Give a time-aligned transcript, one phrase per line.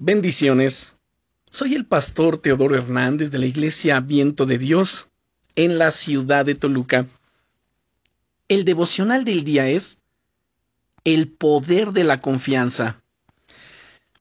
[0.00, 0.96] Bendiciones.
[1.50, 5.08] Soy el pastor Teodoro Hernández de la Iglesia Viento de Dios
[5.56, 7.04] en la ciudad de Toluca.
[8.46, 9.98] El devocional del día es
[11.02, 13.02] El poder de la confianza.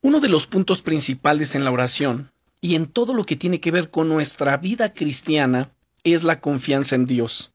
[0.00, 2.30] Uno de los puntos principales en la oración
[2.60, 5.72] y en todo lo que tiene que ver con nuestra vida cristiana
[6.04, 7.52] es la confianza en Dios.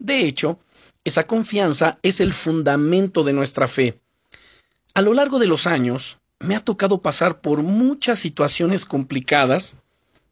[0.00, 0.58] De hecho,
[1.04, 4.00] esa confianza es el fundamento de nuestra fe.
[4.94, 9.76] A lo largo de los años, me ha tocado pasar por muchas situaciones complicadas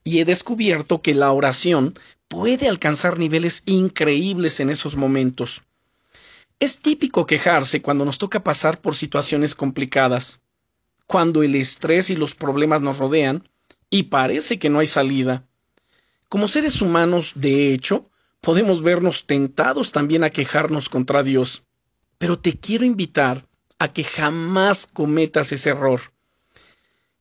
[0.05, 5.63] y he descubierto que la oración puede alcanzar niveles increíbles en esos momentos.
[6.61, 10.41] Es típico quejarse cuando nos toca pasar por situaciones complicadas,
[11.07, 13.49] cuando el estrés y los problemas nos rodean
[13.91, 15.47] y parece que no hay salida.
[16.29, 21.65] Como seres humanos, de hecho, podemos vernos tentados también a quejarnos contra Dios.
[22.19, 23.48] Pero te quiero invitar
[23.79, 26.01] a que jamás cometas ese error.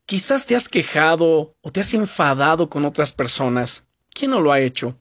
[0.06, 3.86] Quizás te has quejado o te has enfadado con otras personas.
[4.14, 5.00] ¿Quién no lo ha hecho?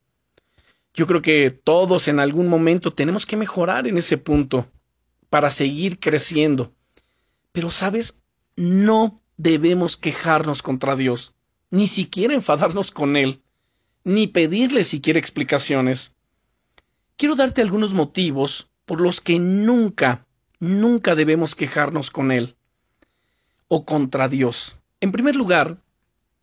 [0.94, 4.70] Yo creo que todos en algún momento tenemos que mejorar en ese punto
[5.30, 6.72] para seguir creciendo.
[7.52, 8.20] Pero, ¿sabes?
[8.56, 11.34] No debemos quejarnos contra Dios,
[11.70, 13.42] ni siquiera enfadarnos con Él,
[14.04, 16.14] ni pedirle siquiera explicaciones.
[17.16, 20.25] Quiero darte algunos motivos por los que nunca
[20.58, 22.56] nunca debemos quejarnos con Él
[23.68, 24.78] o contra Dios.
[25.00, 25.78] En primer lugar,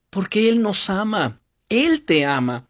[0.10, 2.68] porque Él nos ama, Él te ama.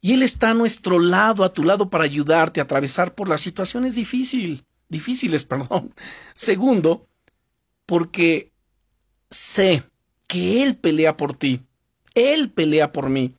[0.00, 3.40] Y Él está a nuestro lado, a tu lado, para ayudarte a atravesar por las
[3.40, 5.94] situaciones difíciles, difíciles, perdón.
[6.34, 7.08] Segundo,
[7.86, 8.52] porque
[9.30, 9.82] sé
[10.26, 11.62] que Él pelea por ti,
[12.14, 13.34] Él pelea por mí,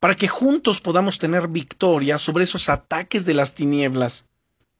[0.00, 4.26] para que juntos podamos tener victoria sobre esos ataques de las tinieblas.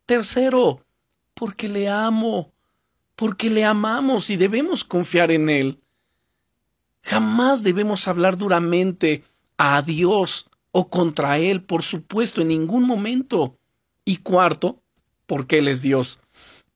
[0.06, 0.84] Tercero,
[1.44, 2.54] porque le amo,
[3.16, 5.78] porque le amamos y debemos confiar en Él.
[7.02, 9.24] Jamás debemos hablar duramente
[9.58, 13.58] a Dios o contra Él, por supuesto, en ningún momento.
[14.06, 14.80] Y cuarto,
[15.26, 16.18] porque Él es Dios.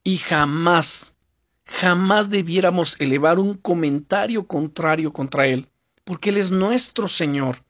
[0.05, 1.17] Y jamás,
[1.65, 5.67] jamás debiéramos elevar un comentario contrario contra Él,
[6.05, 7.65] porque Él es nuestro Señor,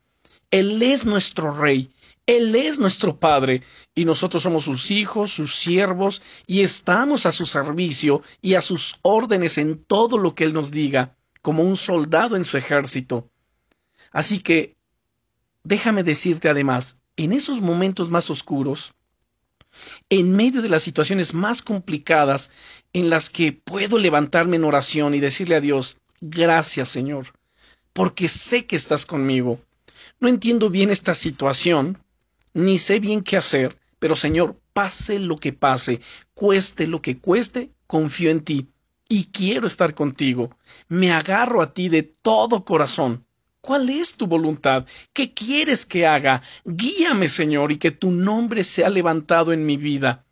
[0.51, 1.93] Él es nuestro Rey,
[2.29, 3.63] él es nuestro Padre
[3.95, 8.97] y nosotros somos sus hijos, sus siervos y estamos a su servicio y a sus
[9.01, 13.31] órdenes en todo lo que Él nos diga, como un soldado en su ejército.
[14.13, 14.77] Así que,
[15.65, 18.93] déjame decirte además, en esos momentos más oscuros,
[20.11, 22.51] en medio de las situaciones más complicadas
[22.93, 27.33] en las que puedo levantarme en oración y decirle a Dios, gracias Señor,
[27.95, 29.59] porque sé que estás conmigo.
[30.21, 31.97] No entiendo bien esta situación,
[32.55, 36.01] ni sé bien qué hacer, pero Señor, pase lo que pase,
[36.35, 38.69] cueste lo que cueste, confío en ti
[39.09, 40.57] y quiero estar contigo.
[40.89, 43.25] Me agarro a ti de todo corazón.
[43.61, 44.87] ¿Cuál es tu voluntad?
[45.13, 46.43] ¿Qué quieres que haga?
[46.65, 50.25] Guíame, Señor, y que tu nombre sea levantado en mi vida.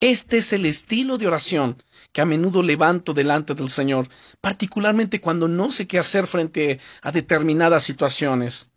[0.00, 1.82] Este es el estilo de oración
[2.12, 4.08] que a menudo levanto delante del Señor,
[4.40, 8.70] particularmente cuando no sé qué hacer frente a determinadas situaciones.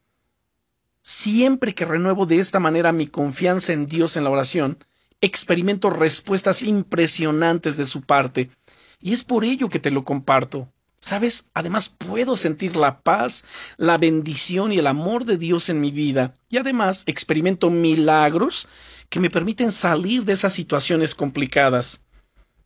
[1.09, 4.77] Siempre que renuevo de esta manera mi confianza en Dios en la oración,
[5.21, 8.51] experimento respuestas impresionantes de su parte,
[8.99, 10.67] y es por ello que te lo comparto.
[10.99, 13.45] Sabes, además puedo sentir la paz,
[13.77, 18.67] la bendición y el amor de Dios en mi vida, y además experimento milagros
[19.07, 22.01] que me permiten salir de esas situaciones complicadas.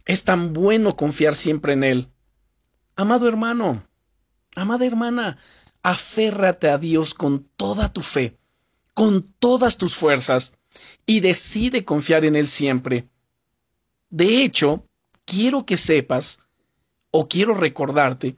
[0.06, 2.12] Es tan bueno confiar siempre en Él.
[2.96, 3.84] Amado hermano,
[4.56, 5.38] amada hermana,
[5.84, 8.38] aférrate a Dios con toda tu fe,
[8.94, 10.54] con todas tus fuerzas,
[11.06, 13.08] y decide confiar en Él siempre.
[14.10, 14.86] De hecho,
[15.26, 16.40] quiero que sepas,
[17.12, 18.36] o quiero recordarte,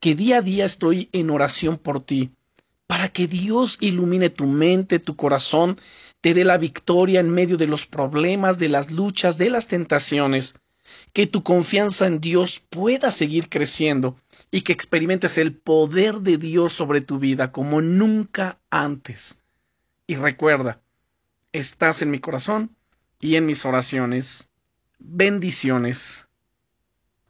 [0.00, 2.30] que día a día estoy en oración por ti,
[2.86, 5.78] para que Dios ilumine tu mente, tu corazón,
[6.20, 10.54] te dé la victoria en medio de los problemas, de las luchas, de las tentaciones,
[11.12, 14.16] que tu confianza en Dios pueda seguir creciendo
[14.50, 19.40] y que experimentes el poder de Dios sobre tu vida como nunca antes.
[20.06, 20.80] Y recuerda,
[21.52, 22.74] estás en mi corazón
[23.20, 24.50] y en mis oraciones.
[24.98, 26.26] Bendiciones.